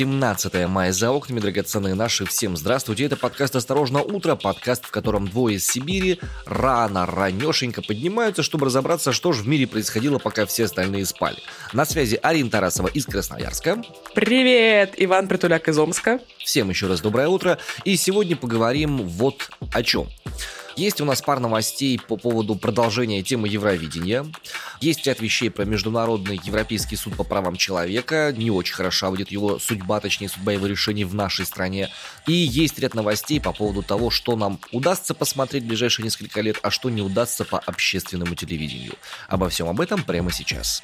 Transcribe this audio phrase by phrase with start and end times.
[0.00, 2.24] 17 мая за окнами, драгоценные наши.
[2.24, 3.04] Всем здравствуйте.
[3.04, 4.34] Это подкаст «Осторожно, утро».
[4.34, 9.66] Подкаст, в котором двое из Сибири рано, ранешенько поднимаются, чтобы разобраться, что же в мире
[9.66, 11.36] происходило, пока все остальные спали.
[11.74, 13.82] На связи Арина Тарасова из Красноярска.
[14.14, 14.94] Привет!
[14.96, 16.18] Иван Притуляк из Омска.
[16.38, 17.58] Всем еще раз доброе утро.
[17.84, 20.08] И сегодня поговорим вот о чем.
[20.76, 24.26] Есть у нас пара новостей по поводу продолжения темы Евровидения.
[24.80, 28.32] Есть ряд вещей про Международный Европейский суд по правам человека.
[28.36, 31.90] Не очень хороша будет его судьба, точнее судьба его решений в нашей стране.
[32.26, 36.58] И есть ряд новостей по поводу того, что нам удастся посмотреть в ближайшие несколько лет,
[36.62, 38.94] а что не удастся по общественному телевидению.
[39.28, 40.82] Обо всем об этом прямо сейчас.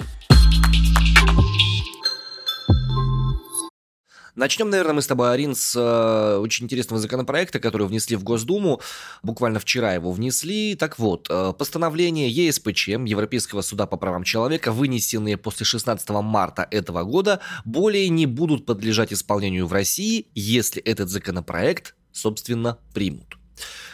[4.37, 8.79] Начнем, наверное, мы с тобой, Арин, с э, очень интересного законопроекта, который внесли в Госдуму.
[9.23, 10.75] Буквально вчера его внесли.
[10.75, 17.01] Так вот, э, постановление ЕСПЧ, Европейского суда по правам человека, вынесенные после 16 марта этого
[17.01, 23.39] года, более не будут подлежать исполнению в России, если этот законопроект, собственно, примут.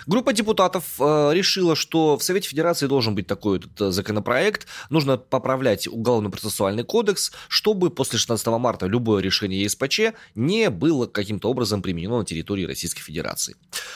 [0.06, 4.68] Группа депутатов э, решила, что в Совете Федерации должен быть такой этот э, законопроект.
[4.90, 11.81] Нужно поправлять Уголовно-процессуальный кодекс, чтобы после 16 марта любое решение ЕСПЧ не было каким-то образом
[11.81, 13.56] применено на территории Российской Федерации.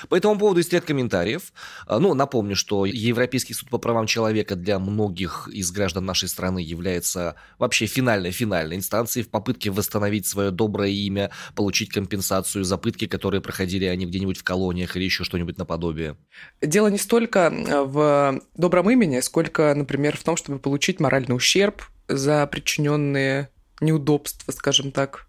[0.10, 1.52] По этому поводу есть ряд комментариев.
[1.88, 6.60] Э, ну, напомню, что Европейский суд по правам человека для многих из граждан нашей страны
[6.60, 13.42] является вообще финальной-финальной инстанцией в попытке восстановить свое доброе имя, получить компенсацию за пытки, которые
[13.42, 16.16] проходили они где-нибудь в колониях или еще что-нибудь наподобие подобие?
[16.62, 22.45] Дело не столько в добром имени, сколько, например, в том, чтобы получить моральный ущерб за
[22.48, 23.50] причиненные
[23.81, 25.27] неудобства, скажем так.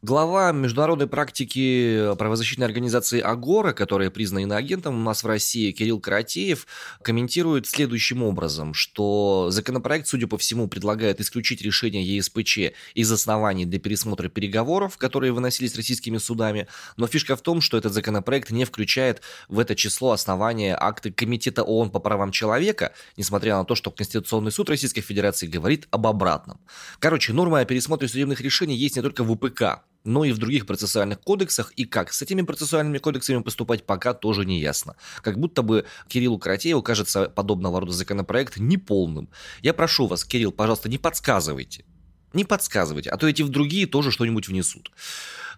[0.00, 6.66] Глава международной практики правозащитной организации Агора, которая признана иноагентом у нас в России, Кирилл Каратеев,
[7.02, 13.78] комментирует следующим образом, что законопроект, судя по всему, предлагает исключить решение ЕСПЧ из оснований для
[13.78, 19.20] пересмотра переговоров, которые выносились российскими судами, но фишка в том, что этот законопроект не включает
[19.48, 24.52] в это число основания акты Комитета ООН по правам человека, несмотря на то, что Конституционный
[24.52, 26.60] суд Российской Федерации говорит об обратном.
[26.98, 30.66] Короче, норма о пересмотре судебных решений есть не только в УПК, но и в других
[30.66, 34.96] процессуальных кодексах, и как с этими процессуальными кодексами поступать пока тоже не ясно.
[35.22, 39.28] Как будто бы Кириллу Каратееву кажется подобного рода законопроект неполным.
[39.62, 41.84] Я прошу вас, Кирилл, пожалуйста, не подсказывайте.
[42.32, 44.90] Не подсказывайте, а то эти в другие тоже что-нибудь внесут.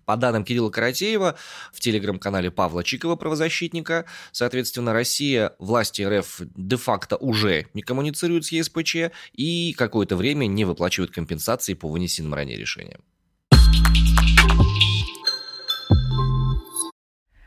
[0.05, 1.37] По данным Кирилла Каратеева,
[1.73, 8.97] в телеграм-канале Павла Чикова, правозащитника, соответственно, Россия, власти РФ де-факто уже не коммуницируют с ЕСПЧ
[9.33, 13.01] и какое-то время не выплачивают компенсации по вынесенным ранее решениям.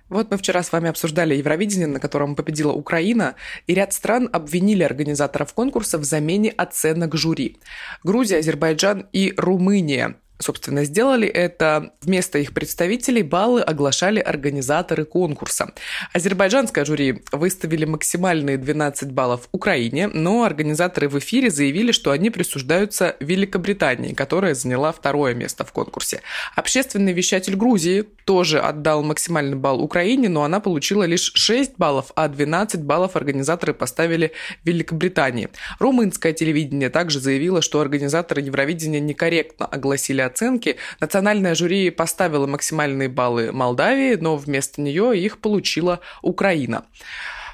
[0.09, 3.35] Вот мы вчера с вами обсуждали Евровидение, на котором победила Украина,
[3.67, 7.57] и ряд стран обвинили организаторов конкурса в замене оценок жюри.
[8.03, 11.91] Грузия, Азербайджан и Румыния собственно, сделали это.
[12.01, 15.73] Вместо их представителей баллы оглашали организаторы конкурса.
[16.13, 23.15] Азербайджанское жюри выставили максимальные 12 баллов Украине, но организаторы в эфире заявили, что они присуждаются
[23.19, 26.21] Великобритании, которая заняла второе место в конкурсе.
[26.55, 32.27] Общественный вещатель Грузии тоже отдал максимальный балл Украине, но она получила лишь 6 баллов, а
[32.27, 34.31] 12 баллов организаторы поставили
[34.63, 35.49] Великобритании.
[35.79, 40.77] Румынское телевидение также заявило, что организаторы Евровидения некорректно огласили оценки.
[40.99, 46.85] Национальное жюри поставило максимальные баллы Молдавии, но вместо нее их получила Украина.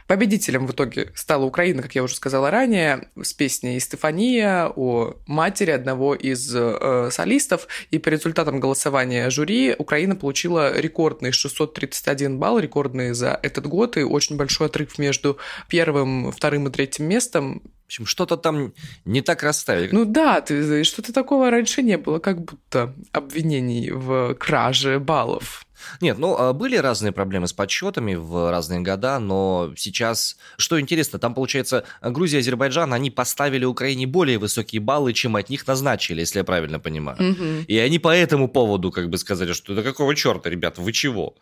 [0.07, 5.71] Победителем в итоге стала Украина, как я уже сказала ранее, с песней «Стефания» о матери
[5.71, 7.67] одного из э, солистов.
[7.89, 14.03] И по результатам голосования жюри Украина получила рекордный 631 балл, рекордный за этот год, и
[14.03, 15.37] очень большой отрыв между
[15.69, 17.63] первым, вторым и третьим местом
[17.93, 18.73] общем, что-то там
[19.05, 19.89] не так расставили.
[19.91, 25.65] Ну да, ты, что-то такого раньше не было, как будто обвинений в краже баллов.
[26.01, 31.19] Нет, ну, а были разные проблемы с подсчетами в разные года, но сейчас, что интересно,
[31.19, 36.21] там, получается, Грузия и Азербайджан, они поставили Украине более высокие баллы, чем от них назначили,
[36.21, 37.17] если я правильно понимаю.
[37.17, 37.65] Угу.
[37.67, 41.35] И они по этому поводу как бы сказали, что это какого черта, ребята, вы чего?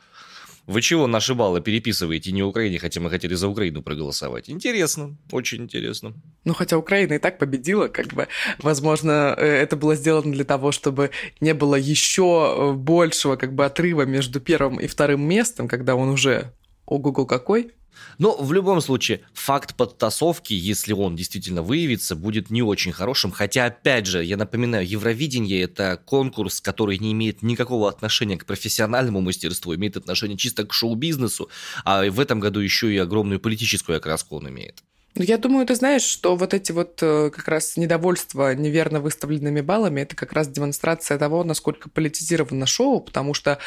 [0.68, 4.50] Вы чего наши баллы переписываете не Украине, хотя мы хотели за Украину проголосовать?
[4.50, 6.14] Интересно, очень интересно.
[6.46, 8.28] Ну, хотя Украина и так победила, как бы,
[8.60, 13.66] возможно, э, это было сделано для того, чтобы не было еще э, большего, как бы,
[13.66, 16.54] отрыва между первым и вторым местом, когда он уже
[16.86, 17.72] ого-го какой,
[18.18, 23.32] но в любом случае, факт подтасовки, если он действительно выявится, будет не очень хорошим.
[23.32, 29.22] Хотя, опять же, я напоминаю, Евровидение– это конкурс, который не имеет никакого отношения к профессиональному
[29.22, 31.50] мастерству, имеет отношение чисто к шоу-бизнесу,
[31.86, 34.84] а в этом году еще и огромную политическую окраску он имеет.
[35.16, 40.02] Я думаю, ты знаешь, что вот эти вот э, как раз недовольства неверно выставленными баллами,
[40.02, 43.60] это как раз демонстрация того, насколько политизировано шоу, потому что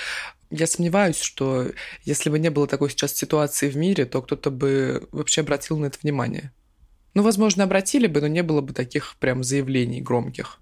[0.50, 1.70] я сомневаюсь, что
[2.04, 5.86] если бы не было такой сейчас ситуации в мире, то кто-то бы вообще обратил на
[5.86, 6.50] это внимание.
[7.12, 10.60] Ну, возможно, обратили бы, но не было бы таких прям заявлений громких.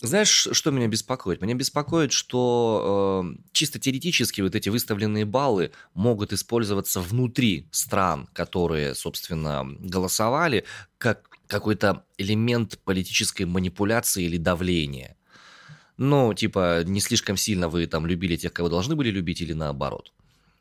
[0.00, 1.40] Знаешь, что меня беспокоит?
[1.40, 8.94] Меня беспокоит, что э, чисто теоретически вот эти выставленные баллы могут использоваться внутри стран, которые,
[8.94, 10.64] собственно, голосовали,
[10.98, 15.16] как какой-то элемент политической манипуляции или давления.
[15.96, 20.12] Ну, типа, не слишком сильно вы там любили тех, кого должны были любить, или наоборот.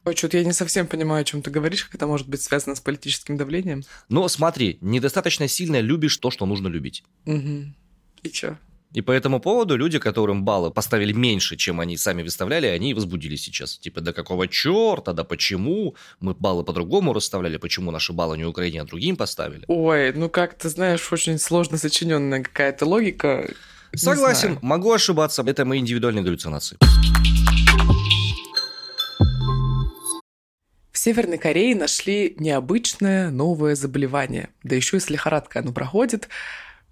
[0.05, 2.75] Ой, что-то я не совсем понимаю, о чем ты говоришь, как это может быть связано
[2.75, 3.83] с политическим давлением.
[4.07, 7.03] Но смотри, недостаточно сильно любишь то, что нужно любить.
[7.25, 7.65] Угу.
[8.23, 8.57] И что?
[8.95, 13.43] И по этому поводу люди, которым баллы поставили меньше, чем они сами выставляли, они возбудились
[13.43, 13.77] сейчас.
[13.77, 15.95] Типа, да какого черта, да почему?
[16.21, 19.65] Мы баллы по-другому расставляли, почему наши баллы не Украине, а другим поставили?
[19.67, 23.49] Ой, ну как ты знаешь, очень сложно сочиненная какая-то логика.
[23.93, 26.77] Согласен, могу ошибаться, это мои индивидуальные галлюцинации.
[30.93, 34.47] В Северной Корее нашли необычное новое заболевание.
[34.63, 36.29] Да еще и с лихорадкой оно проходит.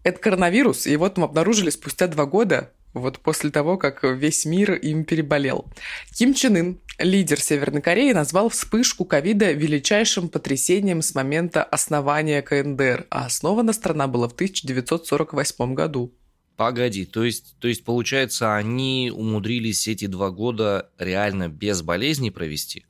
[0.03, 4.73] Это коронавирус, и вот мы обнаружили спустя два года, вот после того, как весь мир
[4.73, 5.65] им переболел.
[6.13, 13.07] Ким Чен Ын, лидер Северной Кореи, назвал вспышку ковида величайшим потрясением с момента основания КНДР,
[13.09, 16.13] а основана страна была в 1948 году.
[16.55, 22.85] Погоди, то есть, то есть, получается, они умудрились эти два года реально без болезней провести?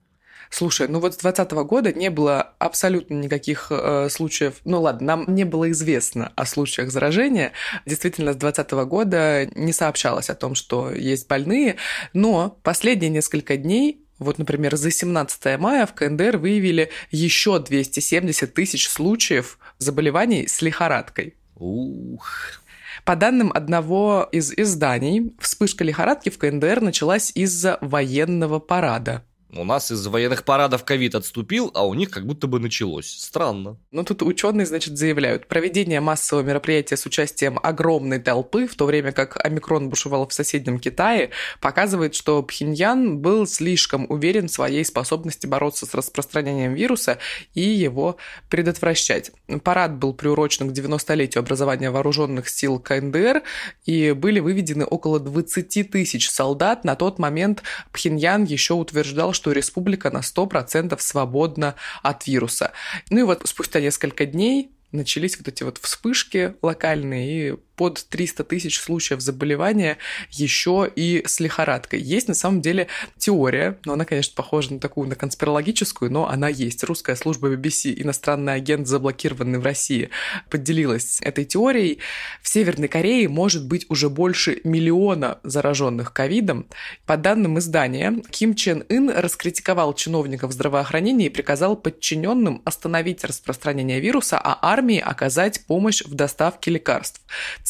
[0.53, 5.25] Слушай, ну вот с 2020 года не было абсолютно никаких э, случаев, ну ладно, нам
[5.33, 7.53] не было известно о случаях заражения.
[7.87, 11.77] Действительно, с 2020 года не сообщалось о том, что есть больные,
[12.13, 18.87] но последние несколько дней вот, например, за 17 мая в КНДР выявили еще 270 тысяч
[18.87, 21.35] случаев заболеваний с лихорадкой.
[21.55, 22.61] Ух.
[23.05, 29.23] По данным одного из изданий, вспышка лихорадки в КНДР началась из-за военного парада.
[29.55, 33.07] У нас из военных парадов ковид отступил, а у них как будто бы началось.
[33.19, 33.77] Странно.
[33.91, 39.11] Ну, тут ученые, значит, заявляют, проведение массового мероприятия с участием огромной толпы, в то время
[39.11, 41.29] как омикрон бушевал в соседнем Китае,
[41.61, 47.19] показывает, что Пхеньян был слишком уверен в своей способности бороться с распространением вируса
[47.53, 48.17] и его
[48.49, 49.31] предотвращать.
[49.63, 53.43] Парад был приурочен к 90-летию образования вооруженных сил КНДР,
[53.85, 56.83] и были выведены около 20 тысяч солдат.
[56.83, 57.61] На тот момент
[57.91, 62.71] Пхеньян еще утверждал, что что республика на 100% свободна от вируса.
[63.09, 68.45] Ну и вот спустя несколько дней начались вот эти вот вспышки локальные, и под 300
[68.45, 69.97] тысяч случаев заболевания
[70.31, 71.99] еще и с лихорадкой.
[71.99, 72.87] Есть на самом деле
[73.17, 76.81] теория, но она, конечно, похожа на такую, на конспирологическую, но она есть.
[76.85, 80.11] Русская служба BBC, иностранный агент, заблокированный в России,
[80.49, 81.99] поделилась этой теорией.
[82.41, 86.67] В Северной Корее может быть уже больше миллиона зараженных ковидом.
[87.05, 94.39] По данным издания, Ким Чен Ын раскритиковал чиновников здравоохранения и приказал подчиненным остановить распространение вируса,
[94.41, 97.19] а армии оказать помощь в доставке лекарств.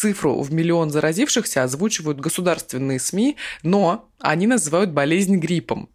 [0.03, 5.87] Цифру в миллион заразившихся озвучивают государственные СМИ, но они называют болезнь гриппом.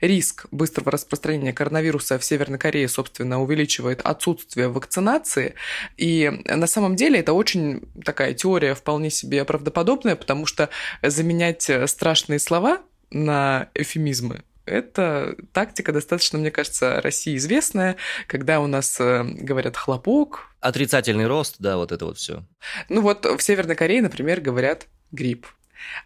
[0.00, 5.54] Риск быстрого распространения коронавируса в Северной Корее, собственно, увеличивает отсутствие вакцинации.
[5.96, 10.68] И на самом деле это очень такая теория вполне себе правдоподобная, потому что
[11.02, 17.96] заменять страшные слова на эфемизмы это тактика достаточно, мне кажется, России известная,
[18.26, 20.48] когда у нас э, говорят хлопок.
[20.60, 22.44] Отрицательный рост, да, вот это вот все.
[22.88, 25.46] Ну вот в Северной Корее, например, говорят грипп.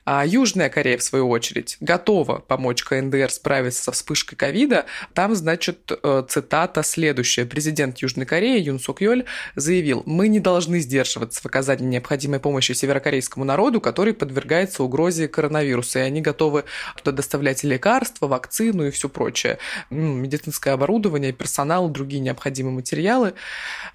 [0.05, 4.87] А Южная Корея, в свою очередь, готова помочь КНДР справиться со вспышкой ковида.
[5.15, 7.45] Там, значит, э, цитата следующая.
[7.45, 9.25] Президент Южной Кореи Юн Сук Йоль
[9.55, 16.01] заявил, мы не должны сдерживаться в оказании необходимой помощи северокорейскому народу, который подвергается угрозе коронавируса,
[16.01, 16.65] и они готовы
[16.97, 19.59] туда доставлять лекарства, вакцину и все прочее,
[19.91, 23.35] ну, медицинское оборудование, персонал, другие необходимые материалы.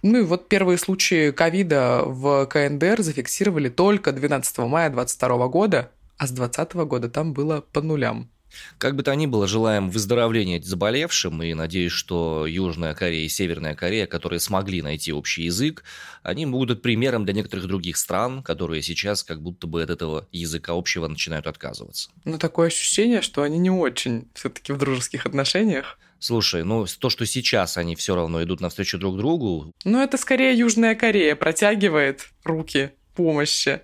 [0.01, 5.91] Ну и вот первые случаи ковида в КНДР зафиксировали только 12 мая 2022 года, года,
[6.17, 8.29] а с 2020 года там было по нулям.
[8.77, 13.73] Как бы то ни было, желаем выздоровления заболевшим, и надеюсь, что Южная Корея и Северная
[13.73, 15.83] Корея, которые смогли найти общий язык,
[16.21, 20.73] они будут примером для некоторых других стран, которые сейчас как будто бы от этого языка
[20.73, 22.11] общего начинают отказываться.
[22.23, 25.97] Ну, такое ощущение, что они не очень все-таки в дружеских отношениях.
[26.19, 29.73] Слушай, ну то, что сейчас они все равно идут навстречу друг другу...
[29.83, 33.81] Ну, это скорее Южная Корея протягивает руки помощи.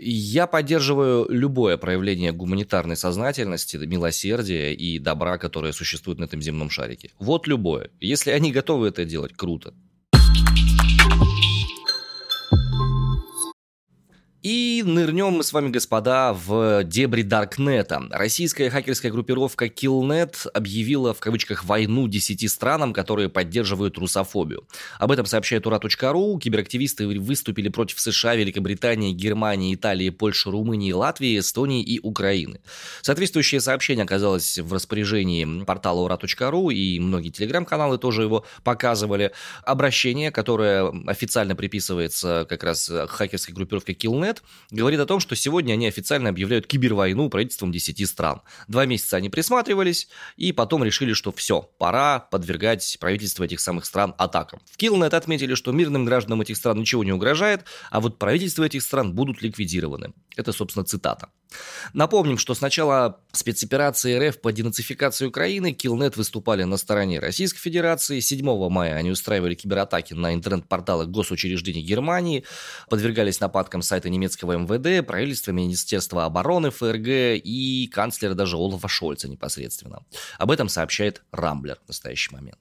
[0.00, 7.10] Я поддерживаю любое проявление гуманитарной сознательности, милосердия и добра, которое существует на этом земном шарике.
[7.18, 7.90] Вот любое.
[8.00, 9.74] Если они готовы это делать, круто.
[14.42, 18.04] И нырнем мы с вами, господа, в дебри Даркнета.
[18.10, 24.64] Российская хакерская группировка Killnet объявила в кавычках войну 10 странам, которые поддерживают русофобию.
[25.00, 26.38] Об этом сообщает ура.ру.
[26.38, 32.60] Киберактивисты выступили против США, Великобритании, Германии, Италии, Польши, Румынии, Латвии, Эстонии и Украины.
[33.02, 39.32] Соответствующее сообщение оказалось в распоряжении портала ура.ру, и многие телеграм-каналы тоже его показывали.
[39.64, 45.74] Обращение, которое официально приписывается как раз хакерской группировке Killnet, Рунет говорит о том, что сегодня
[45.74, 48.42] они официально объявляют кибервойну правительством 10 стран.
[48.68, 54.14] Два месяца они присматривались и потом решили, что все, пора подвергать правительство этих самых стран
[54.18, 54.60] атакам.
[54.70, 58.82] В Киллнет отметили, что мирным гражданам этих стран ничего не угрожает, а вот правительства этих
[58.82, 60.12] стран будут ликвидированы.
[60.36, 61.28] Это, собственно, цитата.
[61.92, 68.20] Напомним, что с начала спецоперации РФ по денацификации Украины Килнет выступали на стороне Российской Федерации.
[68.20, 72.44] 7 мая они устраивали кибератаки на интернет-порталы госучреждений Германии,
[72.88, 80.02] подвергались нападкам сайта немецкого МВД, правительства, Министерства обороны ФРГ и канцлера даже Олафа Шольца непосредственно.
[80.38, 82.58] Об этом сообщает Рамблер в настоящий момент.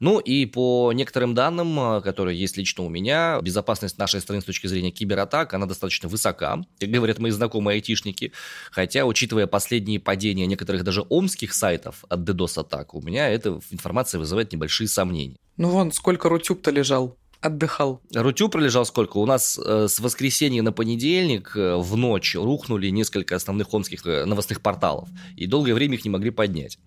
[0.00, 4.66] Ну и по некоторым данным, которые есть лично у меня, безопасность нашей страны с точки
[4.66, 6.64] зрения кибератак, она достаточно высока.
[6.78, 8.21] Как говорят мои знакомые айтишники.
[8.70, 14.52] Хотя, учитывая последние падения некоторых даже омских сайтов от DDoS-атак, у меня эта информация вызывает
[14.52, 15.36] небольшие сомнения.
[15.56, 18.00] Ну вон, сколько Рутюб-то лежал отдыхал.
[18.14, 19.18] Рутюб пролежал сколько?
[19.18, 24.24] У нас э, с воскресенья на понедельник э, в ночь рухнули несколько основных омских э,
[24.24, 25.08] новостных порталов.
[25.36, 26.78] И долгое время их не могли поднять.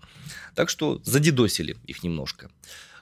[0.56, 2.50] Так что задедосили их немножко.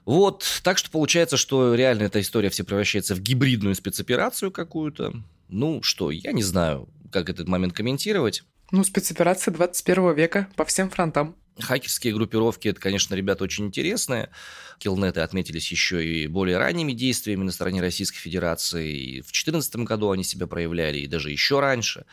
[0.06, 5.14] Вот, так что получается, что реально эта история все превращается в гибридную спецоперацию какую-то.
[5.48, 8.44] Ну что, я не знаю как этот момент комментировать.
[8.72, 11.36] Ну, спецоперация 21 века по всем фронтам.
[11.60, 14.32] Хакерские группировки, это, конечно, ребята очень интересные.
[14.80, 18.92] Килнеты отметились еще и более ранними действиями на стороне Российской Федерации.
[18.92, 22.06] И в 2014 году они себя проявляли, и даже еще раньше.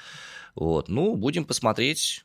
[0.55, 0.89] Вот.
[0.89, 2.25] Ну, будем посмотреть.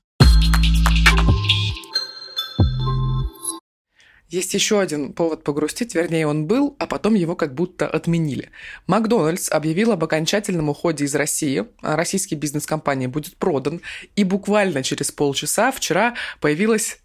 [4.30, 8.50] Есть еще один повод погрустить, вернее, он был, а потом его как будто отменили.
[8.88, 11.66] Макдональдс объявил об окончательном уходе из России.
[11.82, 13.82] Российский бизнес-компания будет продан.
[14.16, 17.00] И буквально через полчаса вчера появилась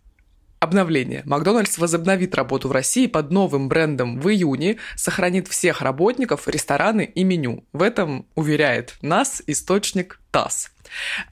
[0.60, 1.22] Обновление.
[1.24, 7.24] Макдональдс возобновит работу в России под новым брендом в июне, сохранит всех работников, рестораны и
[7.24, 7.64] меню.
[7.72, 10.70] В этом уверяет нас источник ТАСС.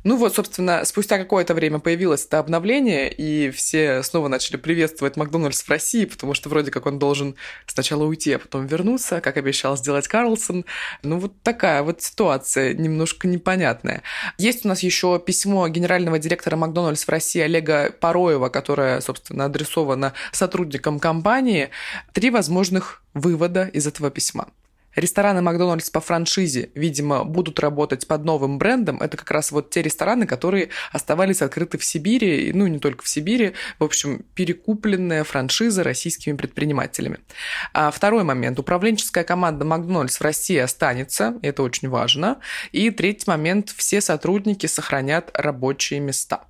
[0.04, 5.62] Ну вот, собственно, спустя какое-то время появилось это обновление, и все снова начали приветствовать Макдональдс
[5.62, 7.36] в России, потому что вроде как он должен
[7.66, 10.64] сначала уйти, а потом вернуться, как обещал сделать Карлсон.
[11.02, 14.02] Ну вот такая вот ситуация немножко непонятная.
[14.38, 20.12] Есть у нас еще письмо генерального директора Макдональдс в России Олега Пороева, которое, собственно, адресовано
[20.32, 21.70] сотрудникам компании.
[22.12, 24.48] Три возможных вывода из этого письма.
[24.98, 29.00] Рестораны Макдональдс по франшизе, видимо, будут работать под новым брендом.
[29.00, 33.08] Это как раз вот те рестораны, которые оставались открыты в Сибири, ну, не только в
[33.08, 37.18] Сибири, в общем, перекупленная франшиза российскими предпринимателями.
[37.72, 38.58] А второй момент.
[38.58, 42.38] Управленческая команда Макдональдс в России останется, это очень важно.
[42.72, 43.72] И третий момент.
[43.76, 46.42] Все сотрудники сохранят рабочие места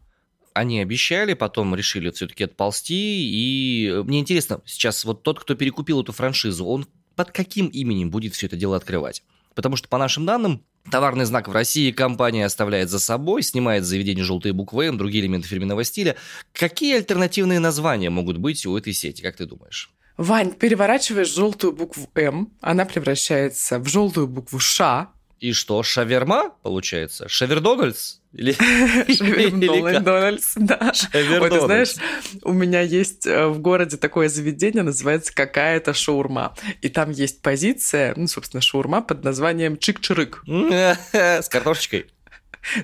[0.55, 3.31] они обещали, потом решили все-таки отползти.
[3.31, 6.89] И мне интересно, сейчас вот тот, кто перекупил эту франшизу, он
[7.19, 9.25] под каким именем будет все это дело открывать.
[9.57, 14.25] Потому что, по нашим данным, Товарный знак в России компания оставляет за собой, снимает заведение
[14.25, 16.15] желтые буквы М, другие элементы фирменного стиля.
[16.53, 19.91] Какие альтернативные названия могут быть у этой сети, как ты думаешь?
[20.17, 27.29] Вань, переворачиваешь желтую букву М, она превращается в желтую букву Ш, и что, шаверма, получается?
[27.29, 28.19] Шавердональдс?
[28.33, 28.53] Или...
[29.13, 30.93] Шавердональдс, да.
[31.15, 31.95] Ой, ты знаешь,
[32.43, 36.55] у меня есть э, в городе такое заведение, называется «Какая-то шаурма».
[36.83, 40.43] И там есть позиция, ну, собственно, шаурма под названием «Чик-чирык».
[41.13, 42.07] С картошечкой.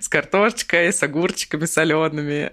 [0.01, 2.53] С картошечкой, с огурчиками солеными.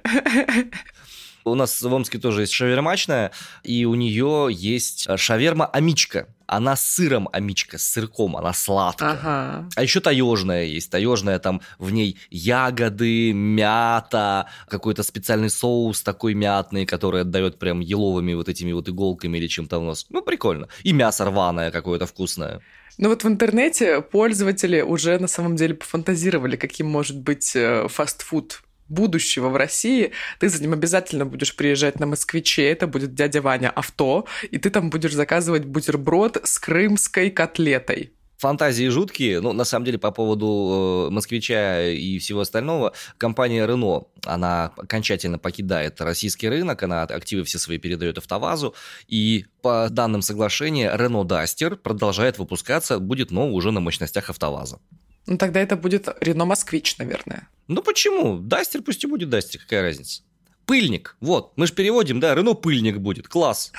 [1.43, 3.31] У нас в Омске тоже есть шавермачная,
[3.63, 6.27] и у нее есть э, шаверма-амичка.
[6.51, 9.11] Она с сыром амичка, с сырком, она сладкая.
[9.11, 9.69] Ага.
[9.73, 10.91] А еще таежная есть.
[10.91, 18.33] Таежная там в ней ягоды, мята, какой-то специальный соус такой мятный, который отдает прям еловыми
[18.33, 20.05] вот этими вот иголками или чем-то в нос.
[20.09, 20.67] Ну, прикольно.
[20.83, 22.59] И мясо рваное какое-то вкусное.
[22.97, 28.61] Ну вот в интернете пользователи уже на самом деле пофантазировали, каким может быть э, фастфуд
[28.91, 33.69] будущего в России, ты за ним обязательно будешь приезжать на москвиче, это будет дядя Ваня
[33.69, 39.39] авто, и ты там будешь заказывать бутерброд с крымской котлетой фантазии жуткие.
[39.39, 45.37] Ну, на самом деле, по поводу э, москвича и всего остального, компания Renault, она окончательно
[45.37, 48.73] покидает российский рынок, она активы все свои передает АвтоВАЗу,
[49.07, 54.79] и по данным соглашения Renault Duster продолжает выпускаться, будет, но уже на мощностях АвтоВАЗа.
[55.27, 57.47] Ну, тогда это будет Рено Москвич, наверное.
[57.67, 58.39] Ну почему?
[58.39, 60.23] Дастер пусть и будет Дастер, какая разница?
[60.65, 63.71] Пыльник, вот, мы же переводим, да, Рено Пыльник будет, класс.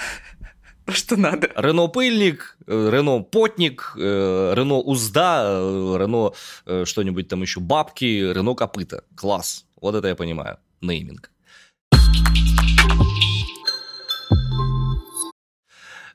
[0.89, 1.51] Что надо.
[1.57, 6.33] Рено Пыльник, э, Рено Потник, э, Рено Узда, э, Рено
[6.85, 9.05] что-нибудь там еще, Бабки, Рено Копыта.
[9.15, 9.65] Класс.
[9.81, 10.59] Вот это я понимаю.
[10.81, 11.32] Нейминг.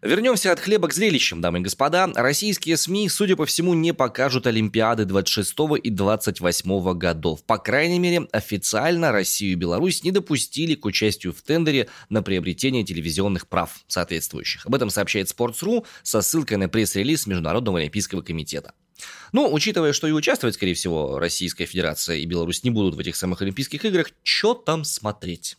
[0.02, 2.08] Вернемся от хлеба к зрелищам, дамы и господа.
[2.14, 7.44] Российские СМИ, судя по всему, не покажут Олимпиады 26 и 28 годов.
[7.44, 12.84] По крайней мере, официально Россию и Беларусь не допустили к участию в тендере на приобретение
[12.84, 14.68] телевизионных прав соответствующих.
[14.68, 18.74] Об этом сообщает Sports.ru со ссылкой на пресс-релиз Международного Олимпийского комитета.
[19.32, 23.16] Ну, учитывая, что и участвовать, скорее всего, Российская Федерация и Беларусь не будут в этих
[23.16, 25.58] самых Олимпийских играх, что там смотреть?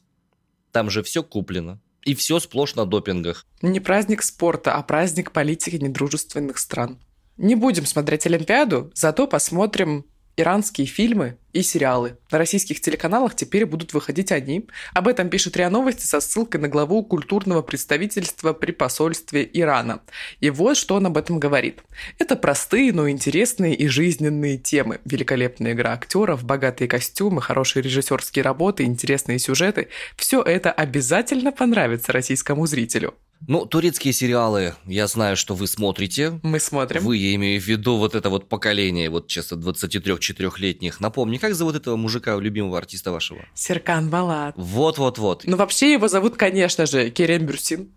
[0.70, 1.80] Там же все куплено.
[2.08, 3.44] И все сплошь на допингах.
[3.60, 6.98] Не праздник спорта, а праздник политики недружественных стран.
[7.36, 10.06] Не будем смотреть Олимпиаду, зато посмотрим
[10.38, 12.16] иранские фильмы и сериалы.
[12.30, 14.68] На российских телеканалах теперь будут выходить они.
[14.94, 20.00] Об этом пишет РИА Новости со ссылкой на главу культурного представительства при посольстве Ирана.
[20.40, 21.82] И вот что он об этом говорит.
[22.18, 25.00] Это простые, но интересные и жизненные темы.
[25.04, 29.88] Великолепная игра актеров, богатые костюмы, хорошие режиссерские работы, интересные сюжеты.
[30.16, 33.14] Все это обязательно понравится российскому зрителю.
[33.46, 36.40] Ну, турецкие сериалы, я знаю, что вы смотрите.
[36.42, 37.02] Мы смотрим.
[37.02, 41.00] Вы, я имею в виду вот это вот поколение, вот часто 23-4-летних.
[41.00, 43.40] Напомни, как зовут этого мужика, любимого артиста вашего?
[43.54, 44.54] Серкан Балат.
[44.56, 45.44] Вот-вот-вот.
[45.44, 47.90] Ну, вообще его зовут, конечно же, Керен Бюрсин.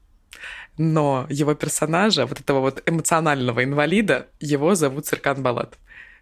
[0.77, 5.77] Но его персонажа, вот этого вот эмоционального инвалида, его зовут Серкан Балат.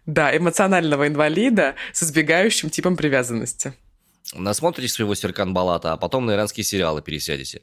[0.06, 3.74] Да, эмоционального инвалида с избегающим типом привязанности.
[4.34, 7.62] Насмотритесь своего Серкан Балата, а потом на иранские сериалы пересядете.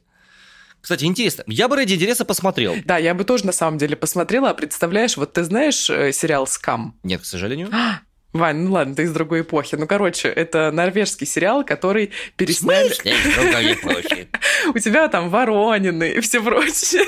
[0.80, 2.74] Кстати, интересно, я бы ради интереса посмотрел.
[2.84, 4.50] Да, я бы тоже на самом деле посмотрела.
[4.50, 6.96] А представляешь, вот ты знаешь э, сериал «Скам»?
[7.02, 7.68] Нет, к сожалению.
[8.34, 9.74] Вань, ну ладно, ты из другой эпохи.
[9.76, 12.88] Ну, короче, это норвежский сериал, который пересняли...
[14.74, 17.06] У тебя там Воронины и все прочее.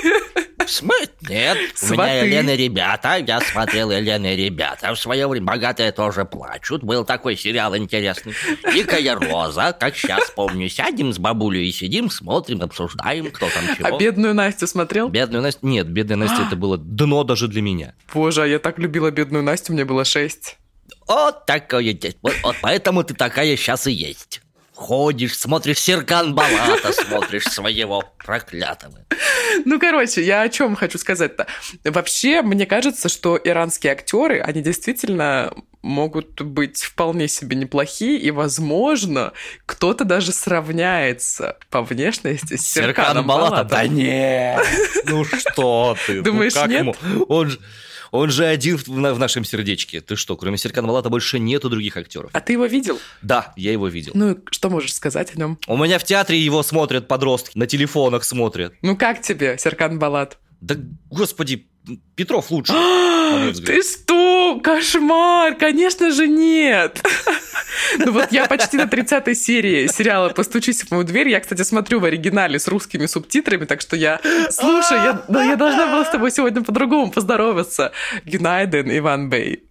[0.67, 1.09] Смысле?
[1.29, 4.93] Нет, у меня Елена ребята, я смотрел Елена ребята.
[4.93, 6.83] В свое время богатые тоже плачут.
[6.83, 8.33] Был такой сериал интересный.
[8.73, 10.69] Дикая роза, как сейчас помню.
[10.69, 13.95] Сядем с бабулей и сидим, смотрим, обсуждаем, кто там чего.
[13.95, 15.09] А бедную Настю смотрел?
[15.09, 15.65] Бедную Настю?
[15.65, 17.93] Нет, бедная Настя это было дно даже для меня.
[18.13, 20.57] Боже, а я так любила бедную Настю, мне было шесть.
[21.07, 24.41] Вот такое Вот, вот поэтому ты такая сейчас и есть.
[24.81, 29.05] Ходишь, смотришь Серкан Балата, смотришь своего проклятого.
[29.63, 31.45] Ну, короче, я о чем хочу сказать-то.
[31.83, 39.33] Вообще, мне кажется, что иранские актеры, они действительно могут быть вполне себе неплохие, и, возможно,
[39.67, 43.67] кто-то даже сравняется по внешности с Серканом Балатом.
[43.67, 44.65] Да нет!
[45.05, 46.15] Ну что ты?
[46.15, 46.97] Ну Думаешь, нет?
[47.29, 47.59] Он же...
[48.11, 50.01] Он же один в, в нашем сердечке.
[50.01, 52.29] Ты что, кроме Серкана Малата больше нету других актеров?
[52.33, 52.99] А ты его видел?
[53.21, 54.11] Да, я его видел.
[54.13, 55.57] Ну, что можешь сказать о нем?
[55.67, 58.73] У меня в театре его смотрят подростки, на телефонах смотрят.
[58.81, 60.37] Ну как тебе, Серкан Балат?
[60.59, 60.75] Да,
[61.09, 61.67] господи,
[62.15, 62.73] Петров лучше.
[63.65, 64.59] Ты что?
[64.61, 65.55] Кошмар!
[65.55, 67.01] Конечно же нет!
[67.97, 71.29] Ну вот я почти на 30 серии сериала «Постучись в мою дверь».
[71.29, 74.19] Я, кстати, смотрю в оригинале с русскими субтитрами, так что я...
[74.49, 77.91] Слушай, я, да, я должна была с тобой сегодня по-другому поздороваться.
[78.25, 79.63] Гюнайден, Иван Бей.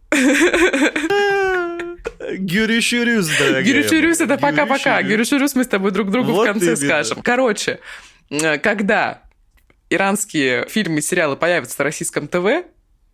[2.33, 3.63] Гюришурюс, дорогая.
[3.63, 5.03] Гюришурюс, это пока-пока.
[5.03, 7.23] Гюришурюс мы с тобой друг другу в конце скажем.
[7.23, 7.81] Короче,
[8.31, 9.23] э, когда
[9.89, 12.65] иранские фильмы и сериалы появятся на российском ТВ,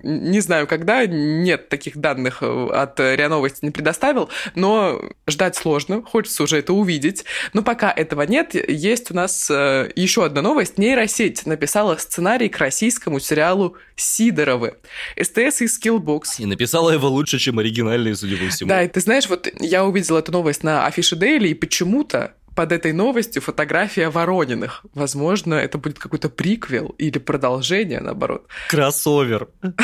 [0.02, 6.02] не знаю, когда, нет таких данных э, от РИА Новости не предоставил, но ждать сложно,
[6.02, 7.24] хочется уже это увидеть.
[7.54, 10.78] Но пока этого нет, есть у нас э, еще одна новость.
[10.78, 14.74] Нейросеть написала сценарий к российскому сериалу «Сидоровы».
[15.20, 16.22] СТС и Skillbox.
[16.38, 18.68] И написала его лучше, чем оригинальные, судя по всему.
[18.68, 22.72] Да, и ты знаешь, вот я увидела эту новость на афише Дейли, и почему-то под
[22.72, 24.84] этой новостью фотография Ворониных.
[24.94, 28.48] Возможно, это будет какой-то приквел или продолжение, наоборот.
[28.68, 29.48] Кроссовер.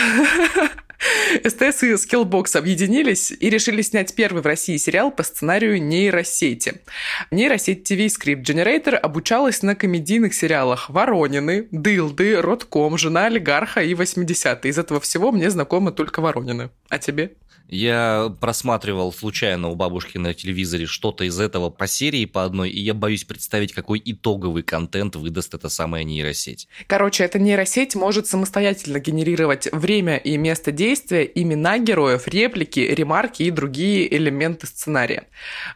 [1.44, 6.82] СТС и Skillbox объединились и решили снять первый в России сериал по сценарию нейросети.
[7.30, 14.70] Нейросеть TV Script Generator обучалась на комедийных сериалах «Воронины», «Дылды», «Ротком», «Жена олигарха» и «80-е».
[14.70, 16.70] Из этого всего мне знакомы только Воронины.
[16.88, 17.32] А тебе?
[17.68, 22.81] Я просматривал случайно у бабушки на телевизоре что-то из этого по серии по одной, и
[22.81, 26.68] я боюсь представить, какой итоговый контент выдаст эта самая нейросеть.
[26.87, 33.51] Короче, эта нейросеть может самостоятельно генерировать время и место действия, имена героев, реплики, ремарки и
[33.51, 35.25] другие элементы сценария.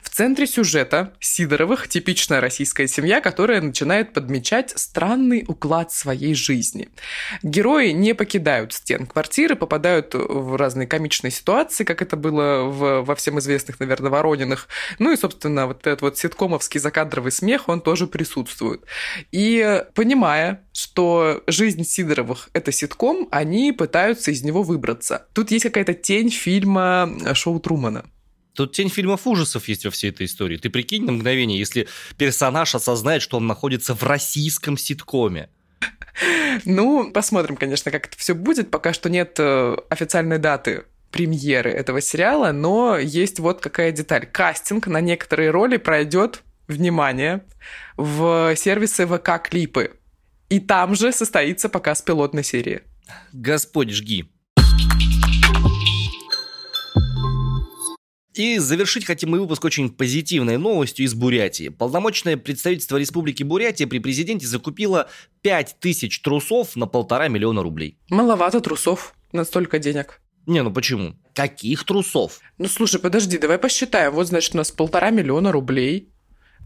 [0.02, 6.88] В центре сюжета Сидоровых типичная российская семья, которая начинает подмечать странный уклад своей жизни.
[7.42, 13.14] Герои не покидают стен квартиры, попадают в разные комичные ситуации, как это было в, во
[13.14, 14.68] всем известных, наверное, Ворониных.
[14.98, 18.82] Ну и, собственно, вот этот вот ситкомовский закадровый смех, он тоже присутствует.
[19.32, 25.26] И понимая, что жизнь Сидоровых— это ситком, они пытаются из него выбраться.
[25.32, 28.04] Тут есть какая-то тень фильма «Шоу Трумана».
[28.54, 30.56] Тут тень фильмов ужасов есть во всей этой истории.
[30.56, 35.50] Ты прикинь на мгновение, если персонаж осознает, что он находится в российском ситкоме.
[36.64, 38.70] Ну, посмотрим, конечно, как это все будет.
[38.70, 44.26] Пока что нет э, официальной даты премьеры этого сериала, но есть вот какая деталь.
[44.26, 47.44] Кастинг на некоторые роли пройдет, внимание,
[47.96, 49.92] в сервисы ВК-клипы.
[50.48, 52.82] И там же состоится показ пилотной серии.
[53.32, 54.30] Господь жги.
[58.34, 61.70] И завершить хотим мы выпуск очень позитивной новостью из Бурятии.
[61.70, 65.08] Полномочное представительство Республики Бурятия при президенте закупило
[65.40, 67.98] 5000 трусов на полтора миллиона рублей.
[68.10, 70.20] Маловато трусов на столько денег.
[70.46, 71.16] Не, ну почему?
[71.34, 72.40] Каких трусов?
[72.58, 74.12] Ну слушай, подожди, давай посчитаем.
[74.12, 76.08] Вот, значит, у нас полтора миллиона рублей.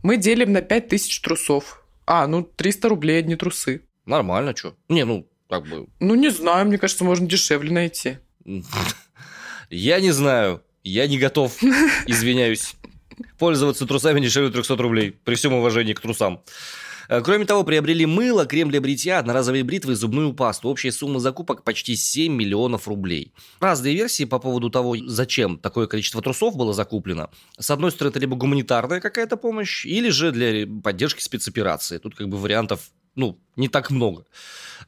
[0.03, 1.83] Мы делим на пять тысяч трусов.
[2.07, 3.83] А, ну 300 рублей одни трусы.
[4.05, 4.77] Нормально, что?
[4.89, 5.87] Не, ну, как бы...
[5.99, 8.19] Ну не знаю, мне кажется, можно дешевле найти.
[9.71, 10.63] Я не знаю.
[10.83, 11.63] Я не готов,
[12.07, 12.75] извиняюсь,
[13.39, 16.43] пользоваться трусами дешевле 300 рублей, при всем уважении к трусам.
[17.11, 20.69] Э, кроме того, приобрели мыло, крем для бритья, одноразовые бритвы и зубную пасту.
[20.69, 23.33] Общая сумма закупок почти 7 миллионов рублей.
[23.59, 27.29] Разные версии по поводу того, зачем такое количество трусов было закуплено.
[27.59, 31.99] С одной стороны, это либо гуманитарная какая-то помощь, или же для поддержки спецоперации.
[31.99, 34.25] Тут как бы вариантов ну, не так много.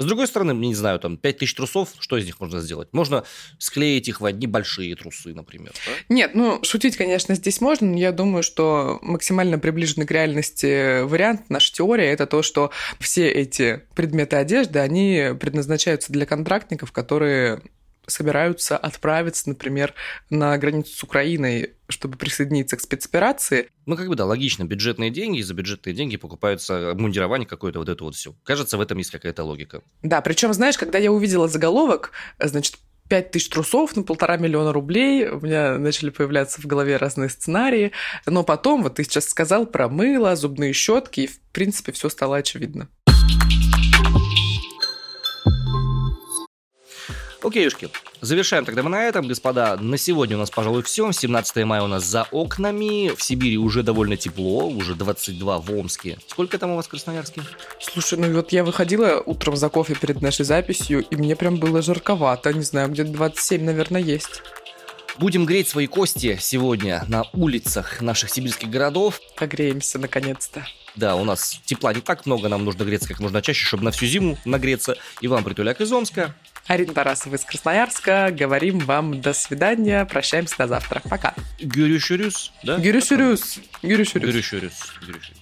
[0.03, 2.89] С другой стороны, не знаю, там 5000 трусов, что из них можно сделать?
[2.93, 3.25] Можно
[3.59, 5.73] склеить их в одни большие трусы, например.
[5.87, 5.93] Да?
[6.09, 11.49] Нет, ну, шутить, конечно, здесь можно, но я думаю, что максимально приближенный к реальности вариант,
[11.49, 17.63] наша теория, это то, что все эти предметы одежды, они предназначаются для контрактников, которые
[18.07, 19.95] собираются отправиться, например,
[20.31, 23.69] на границу с Украиной, чтобы присоединиться к спецоперации.
[23.87, 24.65] Ну, как бы, да, логично.
[24.65, 28.35] Бюджетные деньги, за бюджетные деньги покупаются обмундирование какое-то, вот это вот все.
[28.45, 29.83] Кажется, в этом есть какая-то логика.
[30.03, 32.77] Да, причем, знаешь, когда я увидела заголовок, значит,
[33.09, 35.29] 5 тысяч трусов на полтора миллиона рублей.
[35.29, 37.93] У меня начали появляться в голове разные сценарии.
[38.25, 42.39] Но потом, вот ты сейчас сказал про мыло, зубные щетки, и, в принципе, все стало
[42.39, 42.89] очевидно.
[47.43, 47.89] Окейушки,
[48.21, 49.77] завершаем тогда мы на этом, господа.
[49.77, 51.11] На сегодня у нас, пожалуй, все.
[51.11, 53.13] 17 мая у нас за окнами.
[53.17, 56.19] В Сибири уже довольно тепло, уже 22 в Омске.
[56.29, 57.43] Сколько там у вас в Красноярске?
[57.81, 61.83] Слушай, ну вот я выходила утром за кофе перед нашей записью, и мне прям было
[61.83, 62.53] жарковато.
[62.53, 64.43] Не знаю, где-то 27, наверное, есть.
[65.19, 69.21] Будем греть свои кости сегодня на улицах наших сибирских городов.
[69.37, 70.65] Погреемся, наконец-то.
[70.95, 73.91] Да, у нас тепла не так много, нам нужно греться как можно чаще, чтобы на
[73.91, 74.97] всю зиму нагреться.
[75.21, 76.35] И вам, Притуляк из Омска.
[76.67, 78.31] Арина Тарасова из Красноярска.
[78.33, 80.05] Говорим вам до свидания.
[80.05, 81.03] Прощаемся до завтра.
[81.09, 81.35] Пока.
[81.61, 82.79] Гюрюшюрюс, да?
[82.79, 83.59] Гюрюшюрюс.
[83.83, 84.33] Гюрюшюрюс.
[84.33, 84.93] Гюрюшюрюс.
[85.01, 85.42] Гюрюшюрюс.